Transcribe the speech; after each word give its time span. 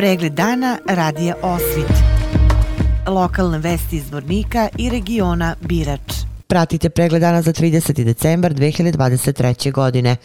Pregled 0.00 0.32
dana 0.32 0.78
radija 0.86 1.34
Osvit. 1.42 1.92
Lokalne 3.06 3.58
vesti 3.58 3.96
iz 3.96 4.10
Vornika 4.12 4.68
i 4.78 4.90
regiona 4.90 5.54
Birač. 5.60 6.12
Pratite 6.46 6.90
pregled 6.90 7.20
dana 7.20 7.42
za 7.42 7.52
30. 7.52 8.04
decembar 8.04 8.54
2023. 8.54 9.72
godine. 9.72 10.16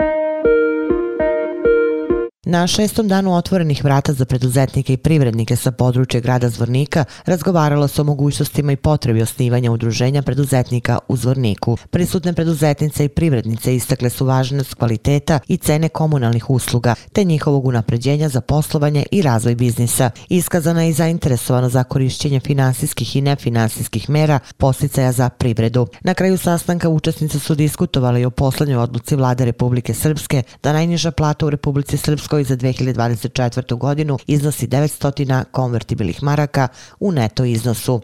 Na 2.48 2.68
šestom 2.68 3.08
danu 3.08 3.36
otvorenih 3.36 3.84
vrata 3.84 4.14
za 4.14 4.26
preduzetnike 4.26 4.94
i 4.94 4.98
privrednike 4.98 5.56
sa 5.56 5.72
područja 5.72 6.22
grada 6.22 6.50
Zvornika 6.50 7.06
razgovaralo 7.26 7.88
se 7.88 8.02
o 8.02 8.04
mogućnostima 8.04 8.72
i 8.72 8.76
potrebi 8.76 9.22
osnivanja 9.22 9.72
udruženja 9.72 10.22
preduzetnika 10.22 11.00
u 11.08 11.18
Zvorniku. 11.18 11.78
Prisutne 11.90 12.34
preduzetnice 12.34 13.06
i 13.06 13.10
privrednice 13.10 13.76
istakle 13.76 14.10
su 14.10 14.26
važnost 14.26 14.74
kvaliteta 14.74 15.40
i 15.48 15.58
cene 15.58 15.90
komunalnih 15.90 16.50
usluga, 16.50 16.96
te 17.14 17.24
njihovog 17.24 17.66
unapređenja 17.66 18.30
za 18.30 18.42
poslovanje 18.42 19.06
i 19.12 19.22
razvoj 19.22 19.56
biznisa. 19.56 20.10
Iskazana 20.30 20.84
je 20.84 20.90
i 20.90 20.94
zainteresovano 20.94 21.70
za 21.70 21.84
korišćenje 21.84 22.40
finansijskih 22.40 23.16
i 23.16 23.22
nefinansijskih 23.22 24.10
mera 24.10 24.40
posticaja 24.58 25.12
za 25.12 25.30
privredu. 25.30 25.88
Na 26.02 26.14
kraju 26.14 26.38
sastanka 26.38 26.90
učesnice 26.90 27.40
su 27.40 27.56
diskutovali 27.56 28.26
o 28.26 28.30
poslednjoj 28.30 28.78
odluci 28.78 29.16
vlade 29.16 29.46
Republike 29.46 29.94
Srpske 29.94 30.44
da 30.64 30.74
najniža 30.74 31.12
plata 31.12 31.46
u 31.46 31.50
Republici 31.50 31.98
Srpskoj 31.98 32.35
Hrvatskoj 32.36 32.44
za 32.44 32.56
2024. 32.56 33.78
godinu 33.78 34.18
iznosi 34.28 34.68
900 34.68 35.44
konvertibilnih 35.52 36.24
maraka 36.24 36.68
u 37.00 37.12
neto 37.12 37.46
iznosu. 37.46 38.02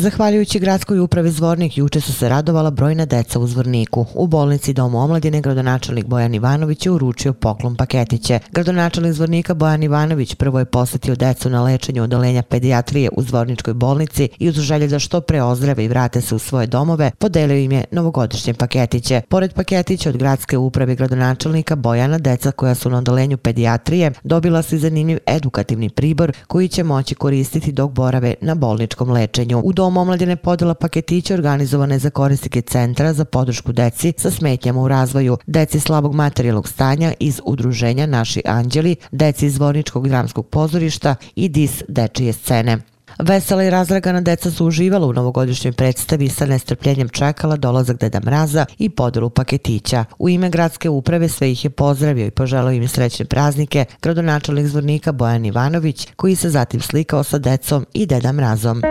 Zahvaljujući 0.00 0.58
gradskoj 0.58 0.98
upravi 0.98 1.30
Zvornik, 1.30 1.78
juče 1.78 2.00
su 2.00 2.12
se 2.12 2.28
radovala 2.28 2.70
brojna 2.70 3.06
deca 3.06 3.38
u 3.38 3.46
Zvorniku. 3.46 4.06
U 4.14 4.26
bolnici 4.26 4.72
Domu 4.72 4.98
omladine 4.98 5.40
gradonačelnik 5.40 6.06
Bojan 6.06 6.34
Ivanović 6.34 6.86
je 6.86 6.92
uručio 6.92 7.32
poklon 7.32 7.76
paketiće. 7.76 8.38
Gradonačelnik 8.52 9.12
Zvornika 9.12 9.54
Bojan 9.54 9.82
Ivanović 9.82 10.34
prvo 10.34 10.58
je 10.58 10.64
posjetio 10.64 11.14
decu 11.14 11.50
na 11.50 11.62
lečenju 11.62 12.02
odolenja 12.02 12.42
pedijatrije 12.42 13.10
u 13.16 13.22
Zvorničkoj 13.22 13.74
bolnici 13.74 14.28
i 14.38 14.48
uz 14.48 14.54
želje 14.54 14.86
da 14.86 14.98
što 14.98 15.20
pre 15.20 15.42
ozdrave 15.42 15.84
i 15.84 15.88
vrate 15.88 16.20
se 16.20 16.34
u 16.34 16.38
svoje 16.38 16.66
domove, 16.66 17.10
podelio 17.18 17.56
im 17.56 17.72
je 17.72 17.84
novogodišnje 17.90 18.54
paketiće. 18.54 19.20
Pored 19.28 19.54
paketića 19.54 20.08
od 20.08 20.16
gradske 20.16 20.58
uprave 20.58 20.94
gradonačelnika 20.94 21.76
Bojana, 21.76 22.18
deca 22.18 22.50
koja 22.50 22.74
su 22.74 22.90
na 22.90 22.98
odolenju 22.98 23.36
pedijatrije 23.36 24.12
dobila 24.24 24.62
su 24.62 24.74
i 24.74 24.78
zanimljiv 24.78 25.18
edukativni 25.26 25.90
pribor 25.90 26.32
koji 26.46 26.68
će 26.68 26.84
moći 26.84 27.14
koristiti 27.14 27.72
dok 27.72 27.90
borave 27.90 28.34
na 28.40 28.54
bolničkom 28.54 29.10
lečenju. 29.10 29.62
U 29.64 29.72
Dom 29.90 29.96
omladine 29.96 30.36
podela 30.36 30.74
paketiće 30.74 31.34
organizovane 31.34 31.98
za 31.98 32.10
korisnike 32.10 32.62
centra 32.62 33.12
za 33.12 33.24
podršku 33.24 33.72
deci 33.72 34.12
sa 34.18 34.30
smetnjama 34.30 34.82
u 34.82 34.88
razvoju, 34.88 35.38
deci 35.46 35.80
slabog 35.80 36.14
materijalnog 36.14 36.68
stanja 36.68 37.12
iz 37.20 37.40
udruženja 37.44 38.06
Naši 38.06 38.42
anđeli, 38.46 38.96
deci 39.10 39.46
iz 39.46 39.58
Vorničkog 39.58 40.08
dramskog 40.08 40.46
pozorišta 40.46 41.14
i 41.34 41.48
DIS 41.48 41.82
dečije 41.88 42.32
scene. 42.32 42.78
Vesela 43.18 43.64
i 43.64 43.70
razragana 43.70 44.20
deca 44.20 44.50
su 44.50 44.66
uživala 44.66 45.06
u 45.06 45.12
novogodišnjoj 45.12 45.72
predstavi 45.72 46.28
sa 46.28 46.46
nestrpljenjem 46.46 47.08
čekala 47.08 47.56
dolazak 47.56 48.00
Deda 48.00 48.20
Mraza 48.20 48.66
i 48.78 48.88
podelu 48.88 49.30
paketića. 49.30 50.04
U 50.18 50.28
ime 50.28 50.50
gradske 50.50 50.88
uprave 50.88 51.28
sve 51.28 51.52
ih 51.52 51.64
je 51.64 51.70
pozdravio 51.70 52.26
i 52.26 52.30
poželao 52.30 52.72
im 52.72 52.88
srećne 52.88 53.24
praznike 53.24 53.84
gradonačelnik 54.02 54.66
zvornika 54.66 55.12
Bojan 55.12 55.44
Ivanović 55.44 56.08
koji 56.16 56.36
se 56.36 56.50
zatim 56.50 56.80
slikao 56.80 57.24
sa 57.24 57.38
decom 57.38 57.86
i 57.94 58.06
Deda 58.06 58.32
Mrazom. 58.32 58.82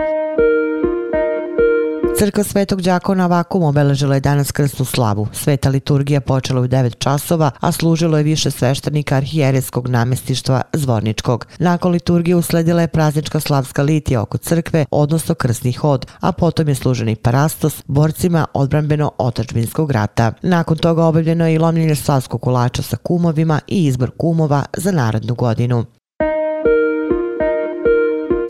Crkva 2.20 2.44
Svetog 2.44 2.82
Đakona 2.82 3.26
Vakum 3.26 3.62
obeležila 3.62 4.14
je 4.14 4.20
danas 4.20 4.52
krsnu 4.52 4.84
slavu. 4.84 5.28
Sveta 5.32 5.68
liturgija 5.68 6.20
počela 6.20 6.60
u 6.60 6.64
9 6.64 6.98
časova, 6.98 7.50
a 7.60 7.72
služilo 7.72 8.16
je 8.18 8.24
više 8.24 8.50
sveštenika 8.50 9.16
arhijereskog 9.16 9.88
namestištva 9.88 10.62
Zvorničkog. 10.72 11.46
Nakon 11.58 11.92
liturgije 11.92 12.36
usledila 12.36 12.80
je 12.80 12.88
praznička 12.88 13.40
slavska 13.40 13.82
litija 13.82 14.22
oko 14.22 14.38
crkve, 14.38 14.84
odnosno 14.90 15.34
krstni 15.34 15.72
hod, 15.72 16.06
a 16.20 16.32
potom 16.32 16.68
je 16.68 16.74
služeni 16.74 17.16
parastos 17.16 17.82
borcima 17.86 18.46
odbranbeno 18.54 19.12
otačbinskog 19.18 19.90
rata. 19.90 20.32
Nakon 20.42 20.76
toga 20.76 21.04
obavljeno 21.04 21.46
je 21.46 21.54
i 21.54 21.58
lomljenje 21.58 21.94
slavskog 21.94 22.42
kolača 22.42 22.82
sa 22.82 22.96
kumovima 22.96 23.60
i 23.66 23.86
izbor 23.86 24.10
kumova 24.18 24.64
za 24.76 24.92
narodnu 24.92 25.34
godinu. 25.34 25.84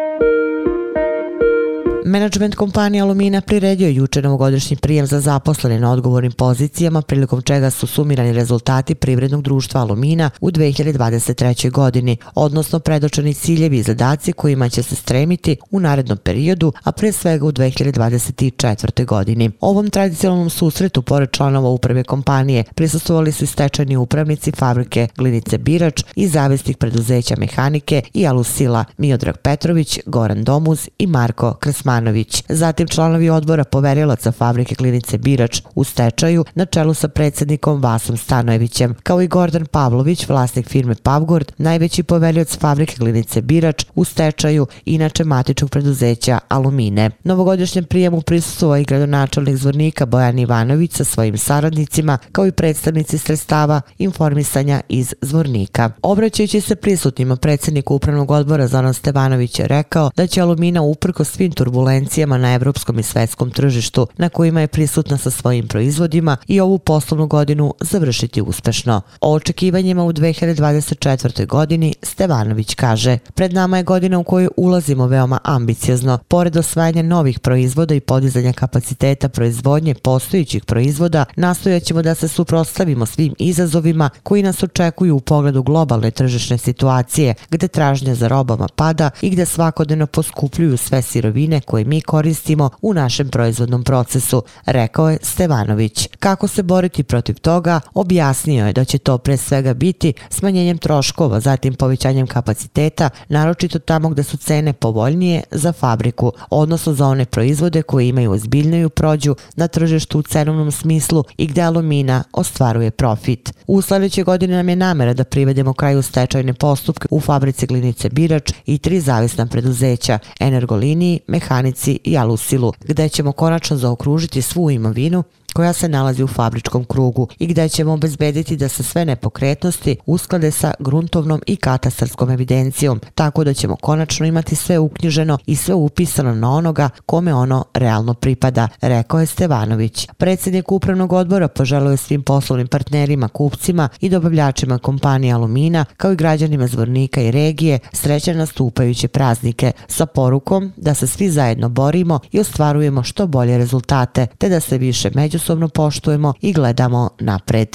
Management 2.09 2.55
kompanije 2.55 3.03
Alumina 3.03 3.41
priredio 3.41 3.89
juče 3.89 4.23
novogodišnji 4.23 4.77
prijem 4.77 5.07
za 5.07 5.21
zaposlene 5.21 5.81
na 5.81 5.93
odgovornim 5.93 6.33
pozicijama 6.33 7.03
prilikom 7.03 7.43
čega 7.43 7.71
su 7.71 7.87
sumirani 7.87 8.33
rezultati 8.33 8.95
privrednog 8.95 9.43
društva 9.43 9.81
Alumina 9.81 10.31
u 10.41 10.51
2023. 10.51 11.71
godini, 11.71 12.17
odnosno 12.35 12.79
predočeni 12.79 13.35
ciljevi 13.35 13.79
i 13.79 13.83
zadaci 13.83 14.33
kojima 14.33 14.69
će 14.69 14.83
se 14.83 14.97
stremiti 14.97 15.57
u 15.71 15.81
narednom 15.81 16.19
periodu, 16.19 16.73
a 16.83 16.93
pre 16.93 17.13
svega 17.13 17.47
u 17.47 17.53
2024. 17.53 19.05
godini. 19.05 19.51
Ovom 19.61 19.91
tradicionalnom 19.91 20.51
susretu, 20.51 21.03
pored 21.03 21.31
članova 21.31 21.69
uprave 21.69 22.05
kompanije, 22.05 22.65
prisustovali 22.75 23.33
su 23.33 23.45
i 23.45 23.47
stečajni 23.47 23.97
upravnici 23.97 24.53
fabrike 24.53 25.09
Glinice 25.17 25.59
Birač 25.59 26.05
i 26.15 26.29
zavisnih 26.29 26.77
preduzeća 26.77 27.35
mehanike 27.39 28.03
i 28.15 28.27
Alusila 28.27 28.85
Miodrag 28.99 29.37
Petrović, 29.37 29.99
Goran 30.07 30.45
Domuz 30.45 30.89
i 30.99 31.07
Marko 31.07 31.55
Krsman. 31.55 31.98
Jovanović. 31.99 32.45
Zatim 32.49 32.89
članovi 32.89 33.31
odbora 33.31 33.65
poverilaca 33.65 34.33
fabrike 34.33 34.75
klinice 34.75 35.19
Birač 35.19 35.63
u 35.75 35.85
stečaju 35.85 36.45
na 36.55 36.67
čelu 36.67 36.95
sa 36.95 37.09
predsjednikom 37.09 37.83
Vasom 37.83 38.17
Stanojevićem, 38.17 38.95
kao 39.03 39.23
i 39.23 39.29
Gordan 39.29 39.67
Pavlović, 39.67 40.29
vlasnik 40.29 40.69
firme 40.69 40.95
Pavgord, 41.03 41.53
najveći 41.59 42.03
poverilac 42.03 42.59
fabrike 42.59 42.97
klinice 42.97 43.43
Birač 43.43 43.85
u 43.95 44.05
stečaju, 44.05 44.67
inače 44.85 45.25
matičnog 45.25 45.71
preduzeća 45.71 46.39
Alumine. 46.49 47.11
Novogodišnjem 47.25 47.85
prijemu 47.85 48.21
prisustuo 48.21 48.77
i 48.77 48.85
gradonačelnik 48.85 49.57
zvornika 49.57 50.07
Bojan 50.07 50.39
Ivanović 50.39 50.93
sa 50.93 51.05
svojim 51.05 51.39
saradnicima, 51.39 52.19
kao 52.33 52.47
i 52.47 52.53
predstavnici 52.53 53.19
sredstava 53.19 53.81
informisanja 53.99 54.81
iz 54.89 55.15
zvornika. 55.21 55.91
Obraćajući 56.03 56.61
se 56.61 56.77
prisutnima, 56.77 57.37
predsjednik 57.37 57.91
upravnog 57.91 58.31
odbora 58.31 58.67
Zoran 58.67 58.95
Stevanović 58.95 59.59
je 59.59 59.69
rekao 59.69 60.11
da 60.17 60.27
će 60.27 60.41
Alumina 60.41 60.83
uprko 60.83 61.25
svim 61.25 61.53
turbulensima 61.53 61.78
turbulencijama 61.79 62.39
na 62.39 62.55
evropskom 62.55 62.99
i 62.99 63.03
svetskom 63.03 63.51
tržištu 63.51 64.07
na 64.17 64.29
kojima 64.29 64.61
je 64.61 64.67
prisutna 64.67 65.19
sa 65.19 65.31
svojim 65.31 65.69
proizvodima 65.69 66.37
i 66.47 66.61
ovu 66.61 66.79
poslovnu 66.79 67.27
godinu 67.27 67.75
završiti 67.81 68.43
uspešno. 68.43 69.01
O 69.21 69.33
očekivanjima 69.33 70.05
u 70.05 70.13
2024. 70.13 71.47
godini 71.47 71.95
Stevanović 72.03 72.75
kaže 72.75 73.19
Pred 73.35 73.53
nama 73.53 73.77
je 73.77 73.83
godina 73.83 74.19
u 74.19 74.25
kojoj 74.25 74.49
ulazimo 74.57 75.07
veoma 75.07 75.39
ambiciozno. 75.45 76.19
Pored 76.29 76.57
osvajanja 76.57 77.03
novih 77.03 77.39
proizvoda 77.39 77.95
i 77.95 78.01
podizanja 78.01 78.53
kapaciteta 78.53 79.29
proizvodnje 79.29 79.95
postojićih 79.95 80.65
proizvoda, 80.65 81.25
nastojaćemo 81.37 82.03
da 82.03 82.15
se 82.15 82.29
suprotstavimo 82.29 83.07
svim 83.07 83.35
izazovima 83.39 84.11
koji 84.23 84.43
nas 84.43 84.63
očekuju 84.63 85.17
u 85.17 85.21
pogledu 85.21 85.63
globalne 85.63 86.11
tržišne 86.11 86.59
situacije, 86.59 87.35
gde 87.51 87.69
tražnja 87.69 88.15
za 88.15 88.29
robama 88.29 88.69
pada 88.77 89.11
i 89.23 89.31
gde 89.31 89.47
svakodnevno 89.47 90.07
poskupljuju 90.07 90.77
sve 90.77 91.03
sirovine 91.03 91.61
koje 91.69 91.85
mi 91.85 92.01
koristimo 92.01 92.71
u 92.83 92.95
našem 92.95 93.29
proizvodnom 93.29 93.85
procesu, 93.85 94.43
rekao 94.67 95.11
je 95.11 95.19
Stevanović. 95.23 96.09
Kako 96.19 96.49
se 96.49 96.63
boriti 96.63 97.03
protiv 97.03 97.35
toga, 97.35 97.81
objasnio 97.95 98.67
je 98.67 98.73
da 98.73 98.85
će 98.85 98.99
to 98.99 99.19
pre 99.19 99.37
svega 99.37 99.75
biti 99.75 100.13
smanjenjem 100.31 100.79
troškova, 100.79 101.41
zatim 101.41 101.75
povećanjem 101.75 102.27
kapaciteta, 102.27 103.11
naročito 103.29 103.79
tamo 103.79 104.09
gde 104.09 104.23
su 104.23 104.37
cene 104.37 104.73
povoljnije 104.73 105.43
za 105.51 105.73
fabriku, 105.73 106.33
odnosno 106.51 106.95
za 106.95 107.07
one 107.07 107.25
proizvode 107.25 107.83
koje 107.83 108.09
imaju 108.09 108.33
ozbiljniju 108.33 108.89
prođu 108.89 109.37
na 109.57 109.69
tržištu 109.69 110.19
u 110.19 110.23
cenovnom 110.23 110.73
smislu 110.73 111.25
i 111.37 111.47
gde 111.47 111.63
alumina 111.63 112.25
ostvaruje 112.33 112.91
profit. 112.91 113.53
U 113.67 113.83
sledećoj 113.83 114.25
godini 114.25 114.55
nam 114.55 114.69
je 114.69 114.77
namera 114.77 115.15
da 115.15 115.25
privedemo 115.25 115.75
kraju 115.75 116.03
stečajne 116.03 116.55
postupke 116.55 117.09
u 117.11 117.21
fabrici 117.21 117.67
Glinice 117.67 118.09
Birač 118.09 118.53
i 118.67 118.79
tri 118.79 119.01
zavisna 119.01 119.47
preduzeća, 119.47 120.19
Energoliniji, 120.41 121.21
Mehanici 121.27 121.58
i 122.05 122.19
Alusilu, 122.19 122.73
gde 122.81 123.09
ćemo 123.09 123.33
konačno 123.33 123.77
zaokružiti 123.77 124.43
svu 124.43 124.71
imovinu 124.71 125.25
koja 125.59 125.73
se 125.73 125.89
nalazi 125.89 126.23
u 126.23 126.27
fabričkom 126.27 126.85
krugu 126.85 127.29
i 127.39 127.47
gdje 127.47 127.69
ćemo 127.69 127.93
obezbediti 127.93 128.57
da 128.57 128.69
se 128.69 128.83
sve 128.83 129.05
nepokretnosti 129.05 129.97
usklade 130.07 130.51
sa 130.51 130.75
gruntovnom 130.79 131.43
i 131.47 131.57
katastarskom 131.57 132.31
evidencijom, 132.31 133.01
tako 133.15 133.45
da 133.45 133.55
ćemo 133.55 133.77
konačno 133.77 134.27
imati 134.27 134.57
sve 134.57 134.79
uknjiženo 134.79 135.39
i 135.47 135.57
sve 135.57 135.75
upisano 135.75 136.35
na 136.35 136.51
onoga 136.53 136.91
kome 137.07 137.35
ono 137.35 137.65
realno 137.75 138.15
pripada, 138.15 138.69
rekao 138.81 139.21
je 139.21 139.27
Stevanović. 139.27 140.09
Predsjednik 140.17 140.73
upravnog 140.73 141.13
odbora 141.13 141.49
poželio 141.49 141.91
je 141.91 141.97
svim 141.97 142.23
poslovnim 142.23 142.67
partnerima, 142.67 143.29
kupcima 143.29 143.89
i 144.01 144.09
dobavljačima 144.09 144.79
kompanije 144.79 145.35
Alumina, 145.35 145.85
kao 145.97 146.13
i 146.13 146.17
građanima 146.17 146.67
Zvornika 146.67 147.21
i 147.21 147.31
regije, 147.31 147.79
srećan 147.93 148.37
nastupajuće 148.37 149.09
praznike, 149.09 149.73
sa 149.89 150.07
porukom 150.07 150.73
da 150.77 150.95
se 150.95 151.07
svi 151.07 151.31
zajedno 151.31 151.69
borimo 151.69 152.21
i 152.33 152.41
ostvarujemo 152.41 153.03
što 153.03 153.27
bolje 153.27 153.59
rezultate, 153.59 154.27
te 154.39 154.49
da 154.49 154.61
se 154.61 154.79
više 154.79 155.11
među 155.15 155.39
međusobno 155.49 155.69
poštujemo 155.69 156.35
i 156.41 156.53
gledamo 156.53 157.11
napred. 157.21 157.69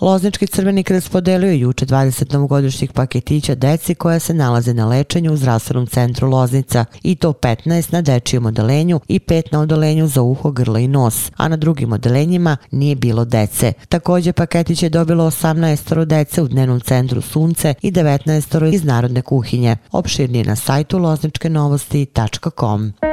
Loznički 0.00 0.46
crveni 0.46 0.82
krst 0.82 1.12
podelio 1.12 1.52
juče 1.52 1.86
20 1.86 2.32
novogodišnjih 2.32 2.92
paketića 2.92 3.54
deci 3.54 3.94
koja 3.94 4.18
se 4.18 4.34
nalaze 4.34 4.74
na 4.74 4.88
lečenju 4.88 5.32
u 5.32 5.36
zdravstvenom 5.36 5.86
centru 5.86 6.28
Loznica 6.28 6.84
i 7.02 7.14
to 7.14 7.32
15 7.32 7.92
na 7.92 8.02
dečijem 8.02 8.46
odelenju 8.46 9.00
i 9.08 9.18
5 9.18 9.42
na 9.52 9.60
odelenju 9.60 10.06
za 10.06 10.22
uho, 10.22 10.50
grlo 10.50 10.78
i 10.78 10.88
nos, 10.88 11.30
a 11.36 11.48
na 11.48 11.56
drugim 11.56 11.92
odelenjima 11.92 12.56
nije 12.70 12.94
bilo 12.94 13.24
dece. 13.24 13.72
Također 13.88 14.34
paketić 14.34 14.82
je 14.82 14.88
dobilo 14.88 15.30
18 15.30 16.04
dece 16.04 16.42
u 16.42 16.48
dnevnom 16.48 16.80
centru 16.80 17.20
Sunce 17.20 17.74
i 17.82 17.92
19 17.92 18.74
iz 18.74 18.84
narodne 18.84 19.22
kuhinje. 19.22 19.76
Opširnije 19.92 20.44
na 20.44 20.56
sajtu 20.56 20.98
lozničkenovosti.com. 20.98 23.11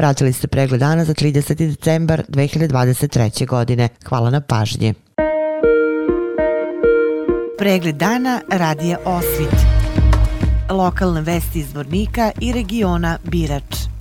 Pratili 0.00 0.32
ste 0.32 0.48
pregled 0.48 0.80
dana 0.80 1.04
za 1.04 1.14
30. 1.14 1.54
decembar 1.54 2.22
2023. 2.28 3.46
godine. 3.46 3.88
Hvala 4.08 4.30
na 4.30 4.40
pažnji. 4.40 4.94
Pregled 7.58 7.96
dana 7.96 8.40
radija 8.50 8.98
Osvit. 9.04 9.54
Lokalne 10.70 11.20
vesti 11.20 11.58
iz 11.58 11.74
Vornika 11.74 12.30
i 12.40 12.52
regiona 12.52 13.18
Birač. 13.24 13.99